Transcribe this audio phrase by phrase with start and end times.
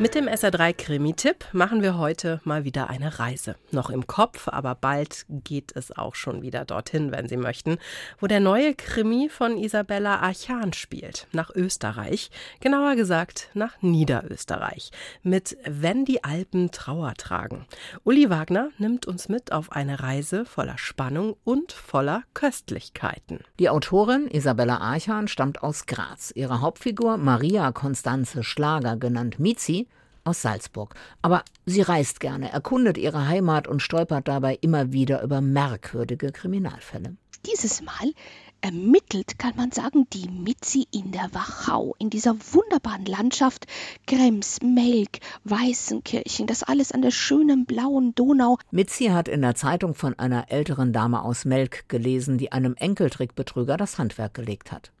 [0.00, 3.56] Mit dem SR3 Krimi-Tipp machen wir heute mal wieder eine Reise.
[3.70, 7.76] Noch im Kopf, aber bald geht es auch schon wieder dorthin, wenn Sie möchten,
[8.18, 12.30] wo der neue Krimi von Isabella Archan spielt, nach Österreich,
[12.60, 14.90] genauer gesagt nach Niederösterreich,
[15.22, 17.66] mit Wenn die Alpen Trauer tragen.
[18.02, 23.40] Uli Wagner nimmt uns mit auf eine Reise voller Spannung und voller Köstlichkeiten.
[23.58, 26.32] Die Autorin Isabella Archan stammt aus Graz.
[26.34, 29.88] Ihre Hauptfigur Maria Konstanze Schlager, genannt Mizi,
[30.24, 30.94] aus Salzburg.
[31.22, 37.16] Aber sie reist gerne, erkundet ihre Heimat und stolpert dabei immer wieder über merkwürdige Kriminalfälle.
[37.46, 38.12] Dieses Mal
[38.60, 43.66] ermittelt, kann man sagen, die Mitzi in der Wachau, in dieser wunderbaren Landschaft
[44.06, 48.58] Krems, Melk, Weißenkirchen, das alles an der schönen blauen Donau.
[48.70, 53.76] Mitzi hat in der Zeitung von einer älteren Dame aus Melk gelesen, die einem Enkeltrickbetrüger
[53.76, 54.92] das Handwerk gelegt hat.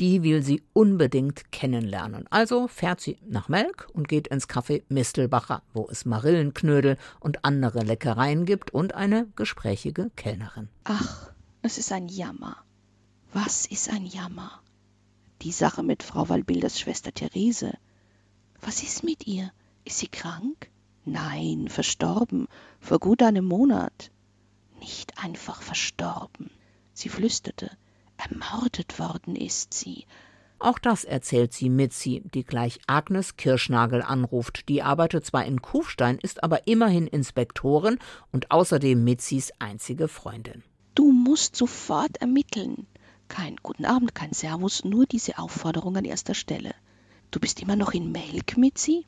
[0.00, 2.26] Die will sie unbedingt kennenlernen.
[2.30, 7.82] Also fährt sie nach Melk und geht ins Café Mistelbacher, wo es Marillenknödel und andere
[7.82, 10.68] Leckereien gibt und eine gesprächige Kellnerin.
[10.84, 11.30] Ach,
[11.62, 12.56] es ist ein Jammer.
[13.34, 14.60] Was ist ein Jammer?
[15.40, 17.72] Die Sache mit Frau Walbilders Schwester Therese.
[18.60, 19.50] Was ist mit ihr?
[19.86, 20.70] Ist sie krank?
[21.06, 22.46] Nein, verstorben,
[22.78, 24.10] vor gut einem Monat.
[24.80, 26.50] Nicht einfach verstorben.
[26.92, 27.70] Sie flüsterte,
[28.18, 30.04] ermordet worden ist sie.
[30.58, 34.68] Auch das erzählt sie Mitzi, die gleich Agnes Kirschnagel anruft.
[34.68, 37.98] Die arbeitet zwar in Kufstein, ist aber immerhin Inspektorin
[38.30, 40.64] und außerdem Mitzis einzige Freundin.
[40.94, 42.86] Du musst sofort ermitteln.
[43.32, 46.74] Kein Guten Abend, kein Servus, nur diese Aufforderung an erster Stelle.
[47.30, 49.06] Du bist immer noch in Melk, Mitzi?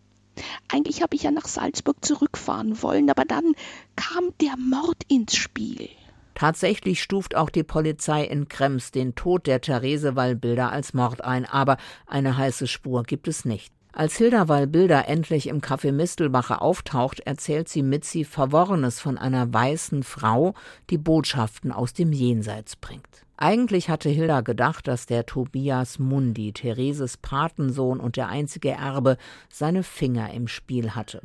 [0.67, 3.55] Eigentlich habe ich ja nach Salzburg zurückfahren wollen, aber dann
[3.97, 5.91] kam der Mord ins Spiel.
[6.35, 11.45] Tatsächlich stuft auch die Polizei in Krems den Tod der Therese Wallbilder als Mord ein,
[11.45, 11.77] aber
[12.07, 13.75] eine heiße Spur gibt es nicht.
[13.97, 20.03] Als Hilda Wallbilder endlich im Café Mistelbacher auftaucht, erzählt sie Mitzi Verworrenes von einer weißen
[20.03, 20.55] Frau,
[20.91, 23.07] die Botschaften aus dem Jenseits bringt.
[23.37, 29.17] Eigentlich hatte Hilda gedacht, dass der Tobias Mundi, Thereses Patensohn und der einzige Erbe,
[29.49, 31.23] seine Finger im Spiel hatte.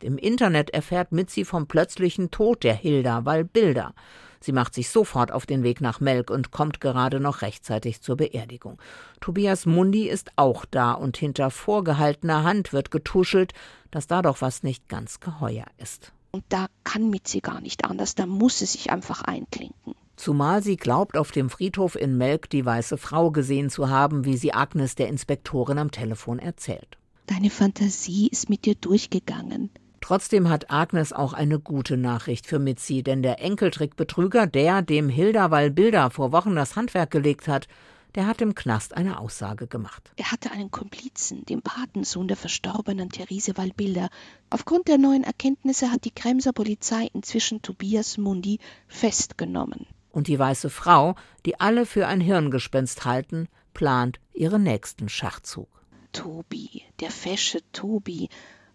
[0.00, 3.94] Im Internet erfährt Mitzi vom plötzlichen Tod der Hilda Wallbilder.
[4.42, 8.16] Sie macht sich sofort auf den Weg nach Melk und kommt gerade noch rechtzeitig zur
[8.16, 8.78] Beerdigung.
[9.20, 13.52] Tobias Mundi ist auch da und hinter vorgehaltener Hand wird getuschelt,
[13.90, 16.12] dass da doch was nicht ganz geheuer ist.
[16.32, 19.94] Und da kann Mitzi gar nicht anders, da muss sie sich einfach einklinken.
[20.16, 24.36] Zumal sie glaubt, auf dem Friedhof in Melk die weiße Frau gesehen zu haben, wie
[24.36, 26.98] sie Agnes der Inspektorin am Telefon erzählt.
[27.26, 29.70] Deine Fantasie ist mit dir durchgegangen.
[30.12, 35.50] Trotzdem hat Agnes auch eine gute Nachricht für Mitzi, denn der Enkeltrickbetrüger, der dem Hilda
[35.50, 37.66] Wallbilder vor Wochen das Handwerk gelegt hat,
[38.14, 40.12] der hat im Knast eine Aussage gemacht.
[40.16, 44.10] Er hatte einen Komplizen, den Patensohn der verstorbenen Therese Wallbilder.
[44.50, 48.58] Aufgrund der neuen Erkenntnisse hat die Kremser Polizei inzwischen Tobias Mundi
[48.88, 49.86] festgenommen.
[50.10, 51.14] Und die weiße Frau,
[51.46, 55.70] die alle für ein Hirngespenst halten, plant ihren nächsten Schachzug.
[56.12, 58.28] Tobi, der fesche Tobi,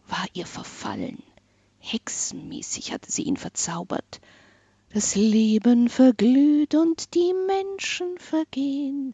[0.07, 1.21] war ihr verfallen.
[1.89, 4.19] Hexenmäßig hatte sie ihn verzaubert.
[4.93, 9.13] Das Leben verglüht und die Menschen vergehen.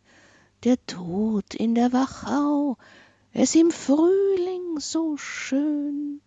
[0.63, 2.77] Der Tod in der Wachau,
[3.31, 6.21] es im Frühling so schön.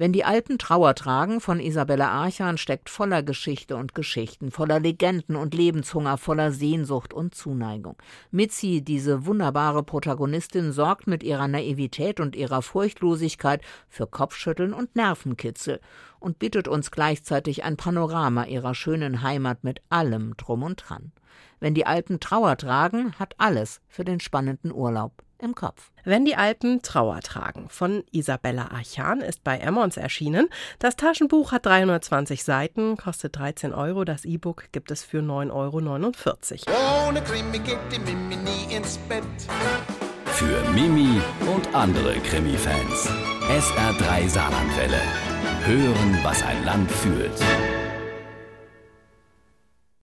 [0.00, 5.34] Wenn die Alpen Trauer tragen von Isabella Archan steckt voller Geschichte und Geschichten, voller Legenden
[5.34, 7.96] und Lebenshunger, voller Sehnsucht und Zuneigung.
[8.30, 15.80] Mitzi, diese wunderbare Protagonistin, sorgt mit ihrer Naivität und ihrer Furchtlosigkeit für Kopfschütteln und Nervenkitzel
[16.20, 21.10] und bietet uns gleichzeitig ein Panorama ihrer schönen Heimat mit allem drum und dran.
[21.58, 25.90] Wenn die Alpen Trauer tragen, hat alles für den spannenden Urlaub im Kopf.
[26.04, 30.48] Wenn die Alpen Trauer tragen von Isabella Archan ist bei Emmons erschienen.
[30.78, 34.04] Das Taschenbuch hat 320 Seiten, kostet 13 Euro.
[34.04, 37.08] Das E-Book gibt es für 9,49 Euro.
[37.08, 39.24] Ohne Krimi geht die Mimi nie ins Bett.
[40.26, 41.20] Für Mimi
[41.52, 43.10] und andere Krimi-Fans.
[43.48, 45.00] SR3 Saarlandwelle.
[45.64, 47.77] Hören, was ein Land fühlt.